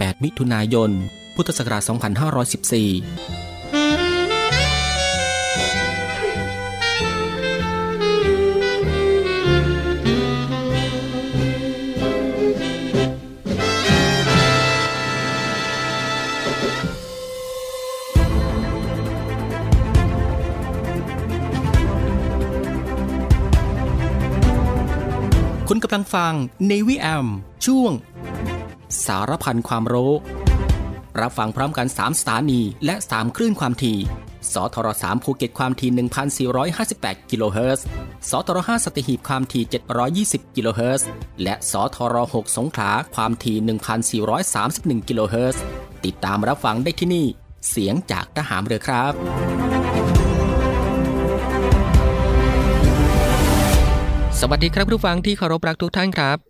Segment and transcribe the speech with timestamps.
[0.00, 0.90] 8 มิถุนายน
[1.34, 1.90] พุทธศักราช 2514
[25.68, 26.32] คุณกำลังฟัง
[26.70, 27.26] Navy AM
[27.66, 27.92] ช่วง
[29.06, 30.12] สารพันความรู้
[31.20, 33.98] รับฟังพร้อมกัน 3 สถานี และ 3 คลื่นความถี่
[34.52, 35.90] สทร3ภูเก็ตความถี่
[36.60, 37.84] 1,458 กิโลเฮิรตซ์
[38.30, 39.64] สทร5สัตหีบความถี่
[40.48, 41.06] 720 กิโลเฮิรตซ์
[41.42, 45.62] และสทร6สงขลาความถี่ 1,431 กิโลเฮิรตซ์
[46.04, 47.26] ติดตามรับฟังได้ที่นี่
[47.70, 49.12] เสียงจากทหารเรือครับ
[54.40, 56.49] สวัสดีครับผู้ฟังที่เคารพรักทุกท่านครับ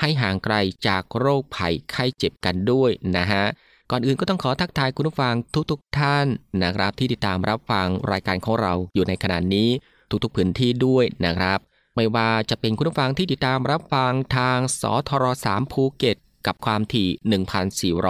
[0.00, 0.54] ให้ห่างไกล
[0.86, 3.44] จากโรคภัยไข้เจ็บกันด้วยนะฮะ
[3.90, 5.34] ก่อนอื่นก็ต้องขอทักทายคุณผู้ฟัง
[5.70, 6.26] ทุกๆทท่าน
[6.62, 9.68] นะครับ ที่ติดตามรับฟังรายการของเราอยู่ในขณะนี้
[10.22, 11.58] ทุกๆพื้นที่ด้วยนะครับ
[11.96, 16.16] ไม่ว่าจะเป็นคุณผู้ฟังที่ติดตามรับฟังทางสทร3ภูเก็ต
[16.46, 17.08] กับความถี่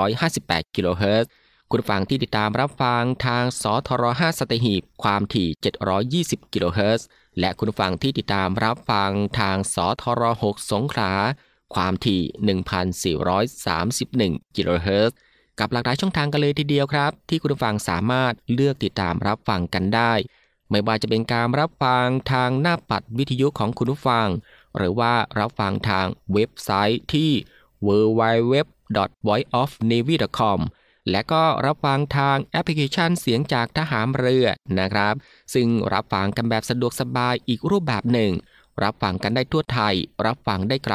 [0.08, 1.30] 1,458 กิโลเฮิรตซ์
[1.70, 5.48] คุณฟังที่ติดตามรับฟังทางสทร5สตหีบความถี่
[6.42, 7.06] 720 กิโลเฮิรตซ์
[7.40, 11.12] และคุณฟังที่ติดตามรับฟังทางสทร6สงขลา
[11.74, 12.22] ความถี่
[13.18, 15.16] 1,431 กิโลเฮิรตซ์
[15.60, 20.12] กับหลากหลายช่องทางกันเลยทีเดียวครับ ที่คุณผู้ฟังสามารถเลือกติดตามรับฟังกันได้
[20.70, 24.28] ไม่ว่าจะเป็นการรับฟังทางหน้าปัดวิทยุของคุณผู้ฟัง
[24.76, 27.30] หรือว่ารับฟังทางเว็บไซต์ที่
[27.86, 30.58] www.voiceofnavy.com
[31.10, 34.46] และก็รับฟังทางแอปพลิเคชันเสียงจากทหารเรือ
[34.78, 35.14] นะครับ
[35.54, 38.32] ซึ่งรับฟังกันแบบสะดวกสบายอีกรูปแบบหนึ่ง
[38.82, 39.94] รับฟังกันได้ทั่วไทย
[40.26, 40.94] รับฟังได้ไกล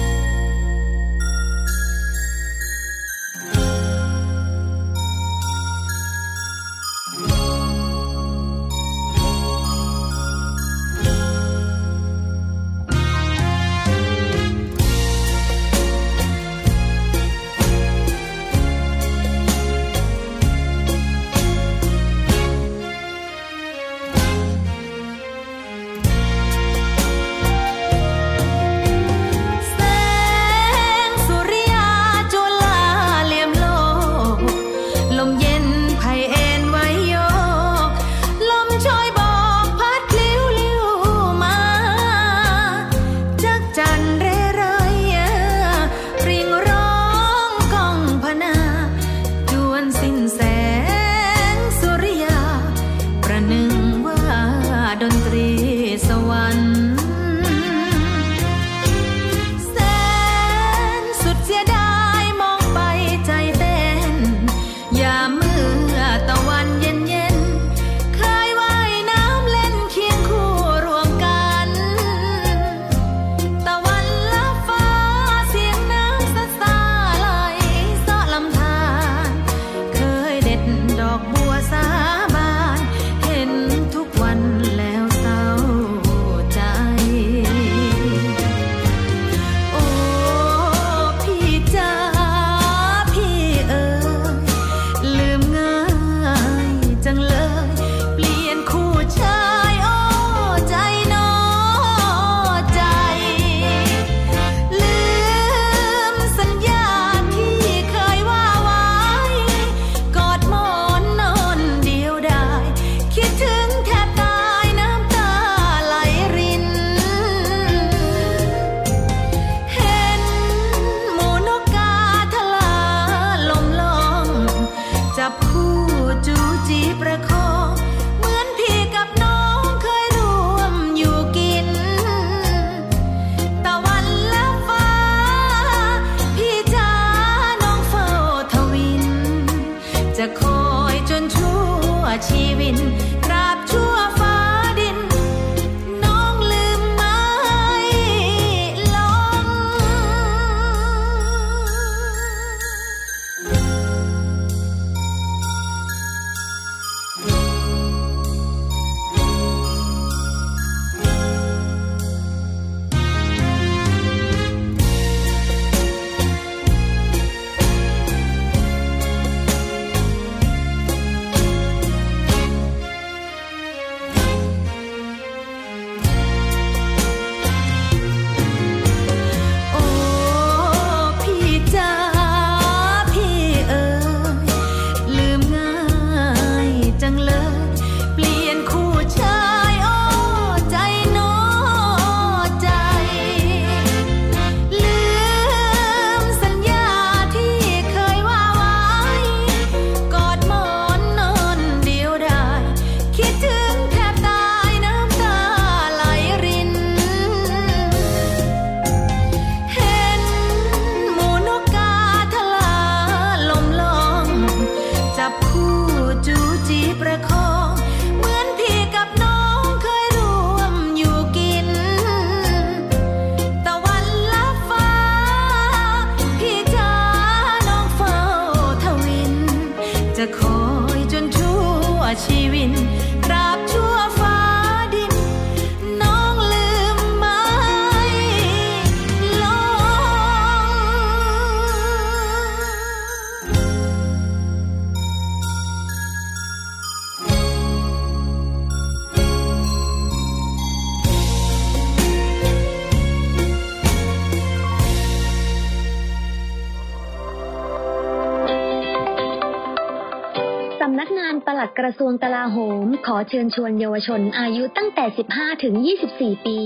[261.19, 265.75] งานปลัดกระทรวงกลาโหม ขอเชิญชวนเยาวชนอายุตั้งแต่ 15 ถึง
[266.11, 266.57] 24 ปี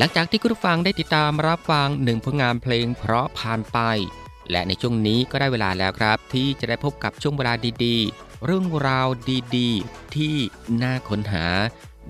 [0.00, 3.78] หลังจากที่คุณผู้ฟังได้ติดตามรับฟังหนึ่งผลงานเพลงเพราะผ่านไป
[4.50, 7.52] และในช่วงนี้ก็ได้เวลาแล้วครับ ที่จะได้พบกับช่วงเวลา
[7.84, 9.08] ดีๆ เรื่องราว
[9.56, 10.36] ดีๆ ที่
[10.82, 11.46] น่าค้นหา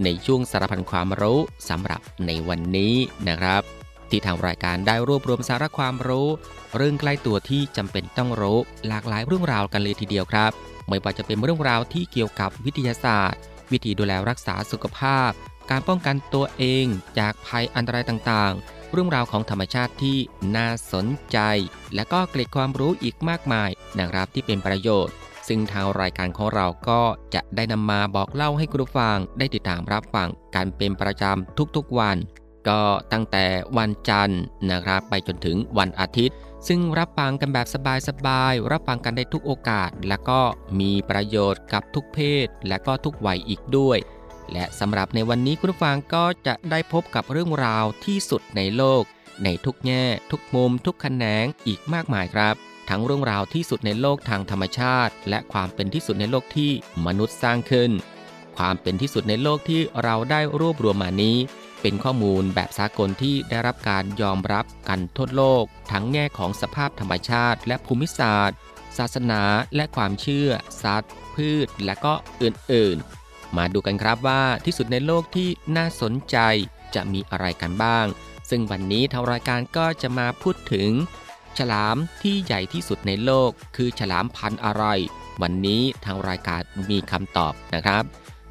[0.04, 2.94] ในช่วงสารพันความรู้สำหรับในวันนี้
[3.28, 3.62] นะครับ
[4.10, 6.28] ที่ทางรายการได้รวบรวมสาระความรู้
[6.76, 10.50] เรื่องใกล้ตัวที่จำเป็นต้องรู้หลากหลายเรื่องราวกันเลยทีเดียวครับ
[10.88, 13.40] ไม่ว่าจะเป็นเรื่องราวที่เกี่ยวกับวิทยาศาสตร์
[13.72, 15.30] วิธีดูแลรักษาสุขภาพ
[15.70, 16.86] การป้องกันตัวเอง
[17.18, 20.18] จากภัยอันตรายต่างๆ เรื่องราวของธรรมชาติที่
[20.56, 21.38] น่าสนใจ
[21.94, 25.14] และก็เกร็ดความรู้อีกมากมายนะครับที่เป็นประโยชน์
[25.48, 27.00] ซึ่งทางรายการของเราก็
[27.34, 32.16] จะได้นำมาบอกเล่าให้คุณผู้ฟังได้ติดตามรับฟังกันเป็นประจำทุกๆวัน
[32.68, 33.44] ก็ตั้งแต่
[33.78, 36.36] วันจันทร์นะครับไปจนถึงวันอาทิตย์
[36.68, 37.66] ซึ่งรับฟังกันแบบ
[38.08, 40.40] สบายๆ รับฟังกันได้ทุกโอกาส และก็
[40.80, 43.98] มีประโยชน์กับทุกเพศ และก็ทุกวัยอีกด้วย
[44.52, 49.02] และสำหรับในวันนี้คุณผู้ฟังก็จะได้พบกับเรื่องราวที่สุดในโลก
[49.44, 52.54] ในทุกแง่ ทุกมุม ทุกแขนงอีกมากมายครับ
[52.88, 56.70] ทั้งเรื่องราวที่สุดในโลกทางธรรมชาติ และความเป็นที่สุดในโลกที่
[57.06, 57.90] มนุษย์สร้างขึ้น
[58.56, 61.36] ความเป็นที่สุดในโลกที่เราได้รวบรวมมานี้
[61.82, 68.56] เป็นข้อมูลแบบสากลที่ได้รับการยอมรับกันทั่วโลก ทั้งแง่ของสภาพธรรมชาติ และภูมิศาสตร์
[68.98, 69.42] ศาสนา
[69.76, 70.48] และความเชื่อ
[70.82, 73.19] สัตว์ พืช และก็อื่นๆ
[73.56, 76.36] มาดูกันครับว่าที่สุดในโลกที่น่าสนใจ
[76.94, 78.06] จะมีอะไรกันบ้าง
[78.50, 80.90] ซึ่งวันนี้ทางรายการก็จะมาพูดถึง
[81.58, 84.84] ฉลามที่ใหญ่ที่สุดในโลก คือฉลามพันธุ์อะไร
[85.42, 88.04] วันนี้ทางรายการมีคำตอบนะครับ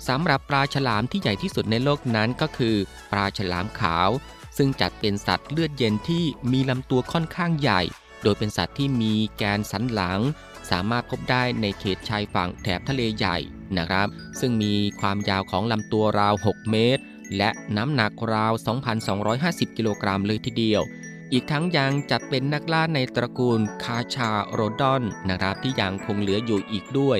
[0.07, 2.75] สำหรับปลาฉลามที่ใหญ่ที่สุดในโลกนั้นก็คือ
[3.11, 4.09] ปลาฉลามขาว
[4.57, 7.81] ซึ่งจัดเป็นสัตว์เลือดเย็นที่มีลำตัวค่อนข้างใหญ่
[8.23, 10.19] โดยเป็นสัตว์ที่มีแกนสันหลัง
[10.71, 13.37] สามารถพบได้ในเขตชายฝั่งแถบทะเลใหญ่
[13.77, 14.07] นะครับ
[14.39, 17.03] ซึ่งมีความยาวของลำตัวราว 6 เมตร
[17.37, 18.53] และน้ำหนักราว
[19.15, 20.81] 2,250 กิโลกรัมเลยทีเดียว
[21.31, 27.19] อีกทั้งยังจัดเป็นนักล่าในตระกูลคาชาโรดอนนะครับที่ยังคงเหลืออยู่อีกด้วย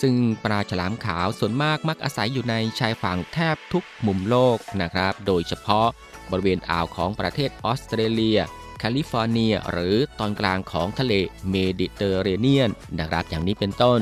[0.00, 0.14] ซึ่ง
[0.44, 5.88] ปลาฉลามขาวส่วนมากมักอาศัยอยู่ในชายฝั่งแทบทุกมุมโลกนะครับ โดยเฉพาะ
[6.30, 8.38] บริเวณอ่าวของประเทศออสเตรเลีย
[8.78, 11.12] แคลิฟอร์เนีย หรือตอนกลางของทะเล
[11.50, 13.98] เมดิเตอร์เรเนียนนะครับอย่างนี้เป็นต้น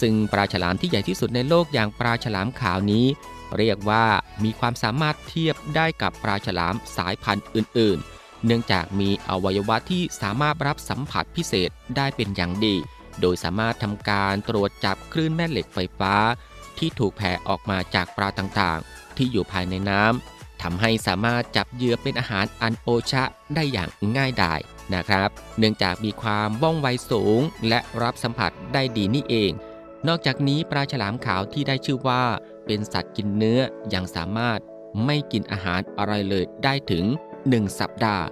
[0.00, 3.06] ซึ่งปลาฉลามที่ใหญ่ที่สุดในโลกอย่างปลาฉลามขาวนี้
[3.58, 4.04] เรียกว่า
[4.44, 12.76] มีความสามารถเทียบได้กับปลาฉลามสายพันธุ์อื่น ๆ เนื่องจากมีอวัยวะที่สามารถรับสัมผัสพิเศษได้เป็นอย่างดี
[13.20, 16.14] โดยสามารถทำการตรวจจับคลื่นแม่เหล็กไฟฟ้า
[16.78, 20.31] ที่ถูกแผ่ออกมาจากปลาต่างๆ ที่อยู่ภายในน้ำ
[20.62, 24.60] ทำให้สามารถจับเหยื่อเป็นอาหารอันโอชะได้อย่างง่ายดาย
[24.94, 25.28] นะครับ
[25.58, 29.52] เนื่องจากมีความว่องไวสูงและรับสัมผัสได้ดีนี่เอง
[30.08, 32.22] นอกจากนี้ปลาฉลามขาวที่ได้ชื่อว่า
[32.66, 33.60] เป็นสัตว์กินเนื้อ
[33.94, 34.58] ยังสามารถ
[35.04, 37.04] ไม่กินอาหารอะไรเลยได้ถึง
[37.42, 38.24] 1 สัปดาห์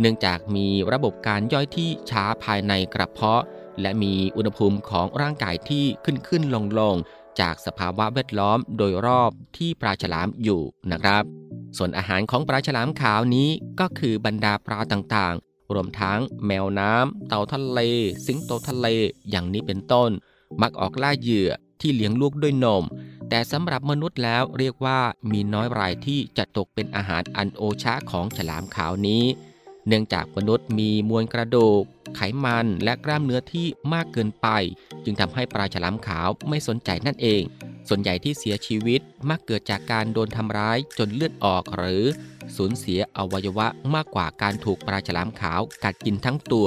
[0.00, 3.42] เนื่องจากมีระบบการย่อยที่ช้าภายในกระเพาะ
[3.80, 6.96] และมีอุณหภูมิของร่างกายที่ขึ้นขึ้นลงลง
[7.40, 10.60] จากสภาวะแวดล้อมโดยรอบที่ปลาฉลามอยู่
[10.92, 11.41] นะครับ
[11.76, 13.48] ส่วนอาหารของปลาฉลามขาวนี้
[13.80, 17.80] ก็คือบรรดาปลาต่างๆ รวมทั้งแมวน้ำ เต่าทะเล
[18.26, 18.86] สิงโตทะเล
[19.30, 20.10] อย่างนี้เป็นต้น
[20.60, 21.50] มักออกล่าเหยื่อ
[21.80, 22.84] ที่เลี้ยงลูกด้วยนม
[23.28, 25.00] แต่สำหรับมนุษย์แล้วเรียกว่า
[25.30, 29.24] มีน้อยรายที่จะตกเป็นอาหารอันโอชะของฉลามขาวนี้
[29.86, 31.82] เนื่องจากมนุษย์มีมวลกระดูก
[32.16, 34.48] ไขมันและกล้ามเนื้อที่มากเกินไป
[35.04, 37.42] จึงทำให้ปลาฉลามขาวไม่สนใจนั่นเอง
[37.88, 42.04] ส่วนใหญ่ที่เสียชีวิตมักเกิดจากการโดนทำร้ายจนเลือดออกหรือ
[42.56, 46.66] สูญเสียอวัยวะมากกว่าการถูกปลาฉลามขาวกัดกินทั้งตัว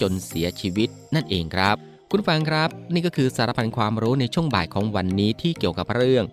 [0.00, 1.76] จนเสียชีวิตนั่นเองครับ
[2.10, 6.24] คุณฟังครับ นี่ก็คือสารพันความรู้ในช่วงบ่ายของวันนี้ที่เกี่ยวกับเรื่อง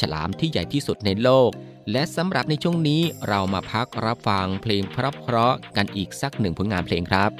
[0.00, 1.50] ฉลามที่ใหญ่ที่สุดในโลก
[1.92, 7.30] และสำหรับในช่วงนี้เรามาพักรับฟังเพลงเพราะๆกันอีกสักหนึ่งผลงานเพลงครับ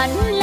[0.00, 0.39] วน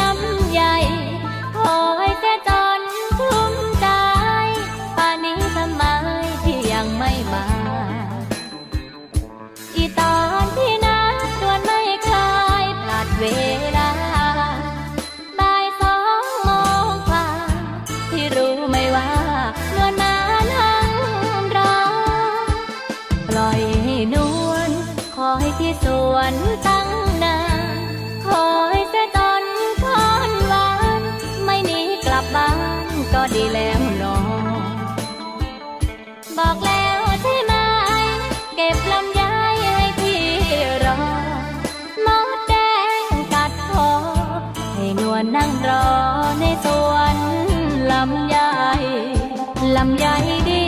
[50.08, 50.67] ลำไยดี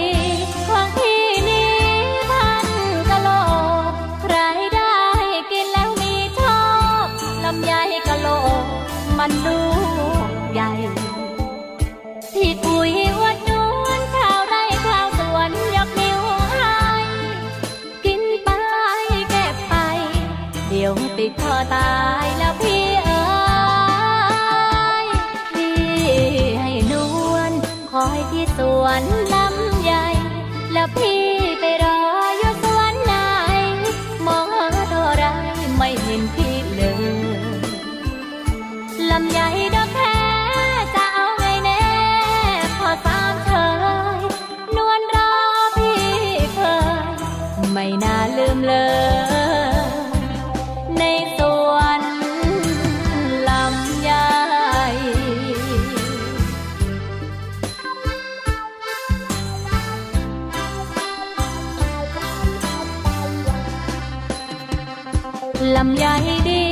[65.82, 66.08] ลำไย
[66.50, 66.66] ดี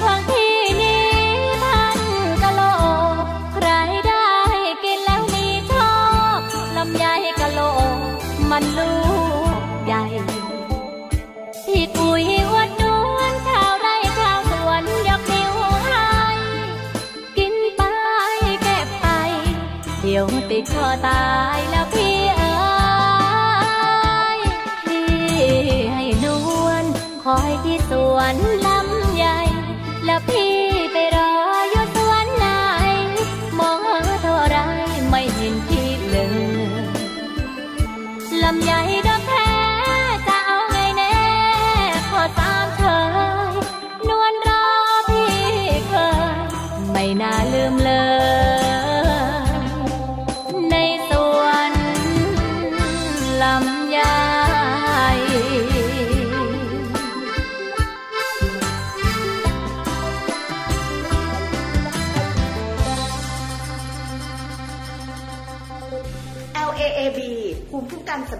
[0.00, 1.06] ของพี่นี้
[1.62, 2.00] ท่าน
[2.42, 2.60] กะโล
[3.52, 3.68] ใคร
[4.06, 4.26] ได้
[4.84, 5.72] กินแล้วมีโช
[6.38, 6.40] ค
[6.76, 7.04] ลำไย
[7.40, 7.60] กะโล
[8.50, 8.92] มันลู
[9.56, 10.04] กใหญ่
[11.64, 12.84] ที่กุยอวดน
[13.16, 15.52] วลชาวไร่ชาวสวนยกนิ้ว
[15.84, 16.04] ให้
[17.36, 17.82] กินไป
[18.62, 19.06] เก็บไป
[20.00, 21.22] เดี๋ยวติดคอตา
[21.58, 21.73] ย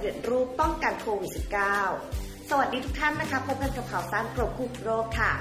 [0.05, 1.33] เร็จรูปป้องกันโควิด
[1.95, 5.33] -19 สวัสดีทุกท่านนะคะพบกันกับข่าวสารกรมควบคุมโรคค่ะ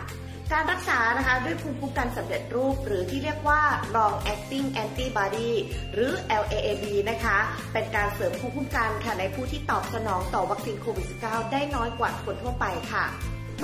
[0.51, 3.61] การรักษานะคะด้วยภูมิคุ้มกันสำเร็จรูป หรือที่เรียกว่า
[3.95, 5.51] long acting antibody
[5.93, 7.37] หรือ LAAB นะคะ
[7.73, 13.05] เป็นการเสริมภูมิคุ้มกันค่ะในผู้ที่ตอบสนองต่อวัคซีนโควิด -19 ได้น้อยกว่าคนทั่วไปค่ะ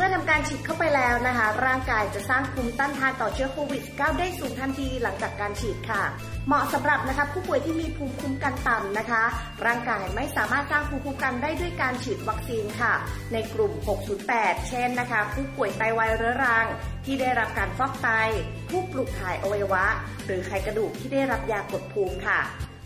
[0.01, 6.03] มื่อทำการฉีดเข้าไปแล้วนะคะ ร่างกายจะสร้างภูมิต้านทานต่อเชื้อโควิด -19 ได้สูงทันทีหลังจากการฉีดค่ะ
[6.47, 9.23] เหมาะสำหรับนะคะผู้ป่วยที่มีภูมิคุ้มกันต่ำนะคะ
[9.65, 12.93] ร่างกายไม่สามารถสร้างภูมิคุ้มกันได้ด้วยการฉีดวัคซีนค่ะ
[13.33, 13.71] ในกลุ่ม
[14.21, 16.67] 608 เช่นนะคะ ผู้ป่วยไตวายเรื้อรัง
[17.05, 18.09] ที่ได้รับการฟอกไต
[18.69, 19.85] ผู้ปลูกถ่ายอวัยวะ
[20.25, 22.39] หรือไขกระดูกที่ได้รับยากดภูมิค่ะ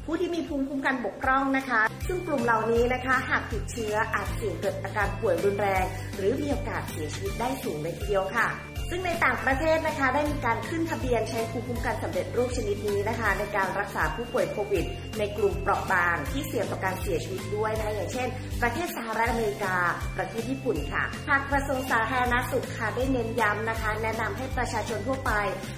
[0.06, 5.86] ผู้ที่มีภูมิคุ้มกันบกพร่องนะคะ ซึ่งกลุ่มเหล่านี้นะคะ หากติดเชื้ออาจเสี่ยงเกิดอาการป่วยรุนแรง
[6.18, 8.48] หรือมีโอกาสเสียชีวิตได้สูงเลยทีเดียวค่ะ
[8.90, 14.86] ซึ่งในต่างประเทศนะคะได้มีการขึ้นทะเบียนใช้ภูมิคุ้มกันสำเร็จรูปชนิดนี้นะคะ ในการรักษาผู้ป่วยโควิด
[15.20, 18.28] ในกลุ่มเปราะบางที่เสี่ยงต่อการเสียชีวิตด้วยนะคะอย่างเช่น
[18.62, 19.76] ประเทศสหรัฐอเมริกา
[20.18, 25.32] ประเทศญี่ปุ่นค่ะทางกระทรวงสาธารณสุขค่ะได้เน้นย้ำนะคะ แนะนำให้ประชาชนทั่วไป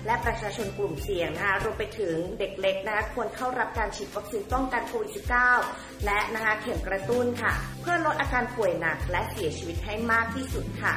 [0.06, 5.12] และประชาชนกลุ่มเสี่ยงนะคะรวมไปถึงเด็กเล็กนะคะควรเข้ารับการฉีดวัคซีนป้องกันโควิด
[5.58, 10.96] -19 และนะคะเข็มกระตุ้นค่ะ เพื่อลดอาการป่วยหนักและเสียชีวิตให้มากที่สุดค่ะ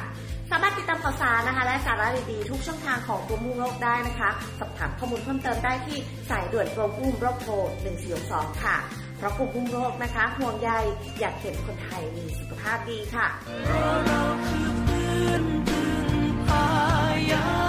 [0.51, 5.97] สามารถติดตามข่าวสารนะคะ และสาระดีๆทุกช่องทางของกรมควบคุมโรคได้นะคะสอบถามข้อมูลเพิ่มเติมได้ที่
[6.29, 7.53] สายด่วนกรมควบคุมโรคโทร
[8.09, 8.77] 1462 ค่ะ
[9.17, 10.69] เพราะกรมควบคุมโรคนะคะ ห่วงใย
[11.19, 13.27] อยากเห็นคนไทยมีสุขภาพดีค่ะ
[16.45, 17.68] เพ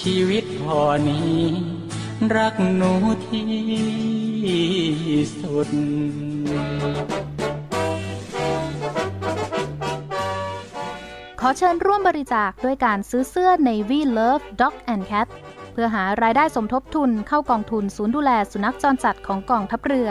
[0.00, 1.40] ชีวิตพอนี้
[2.36, 2.92] รักหนู
[3.26, 3.46] ที่
[5.40, 5.68] สุด
[11.40, 15.28] ขอเชิญร่วมบริจาคด้วยการซื้อเสื้อ Navy Love Dog and Cat
[15.72, 20.10] เพื่อหารายได้สมทบทุนเข้ากองทุนศูนย์ดูแลสุนัขจรจัดของกองทัพเรือ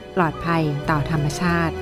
[0.15, 1.75] ปลอดภัยต่อธรรมชาติ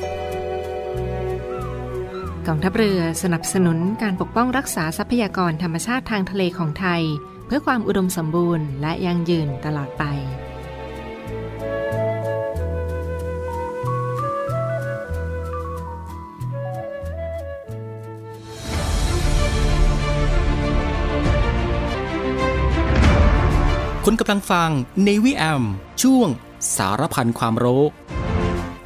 [2.47, 7.03] กองทัพเรือสนับสนุนการปกป้องรักษาทรัพยากรธรรมชาติทางทะเลของไทย
[7.45, 10.05] เพื่อความอุดมสมบูรณ์และยั่งยืนตลอดไป
[24.05, 24.69] คุณกำลังฟัง
[25.07, 25.63] Navy AM
[26.01, 26.29] ช่วง
[26.75, 27.83] สารพันความรู้